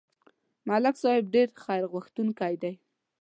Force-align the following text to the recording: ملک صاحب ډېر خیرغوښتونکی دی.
ملک 0.67 0.95
صاحب 1.03 1.25
ډېر 1.35 1.49
خیرغوښتونکی 1.63 2.53
دی. 2.61 2.73